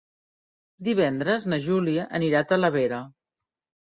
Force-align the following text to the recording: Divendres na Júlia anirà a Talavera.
Divendres 0.87 1.45
na 1.53 1.59
Júlia 1.67 2.07
anirà 2.21 2.41
a 2.43 2.49
Talavera. 2.53 3.03